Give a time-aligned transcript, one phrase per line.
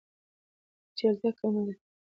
[0.85, 1.73] پیچلتیا کمه ده.